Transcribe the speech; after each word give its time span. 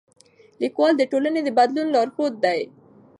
لیکوال 0.61 0.93
د 0.97 1.01
ټولنې 1.11 1.39
د 1.43 1.49
بدلونونو 1.57 1.93
لارښود 1.95 2.33
دی. 2.43 2.59